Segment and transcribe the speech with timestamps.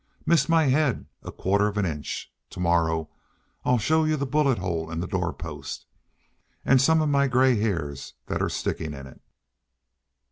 [0.25, 2.33] Missed my head a quarter of an inch!
[2.49, 3.07] To morrow
[3.63, 5.85] I'll show you the bullet hole in the doorpost.
[6.65, 9.21] An' some of my gray hairs that 're stickin' in it!"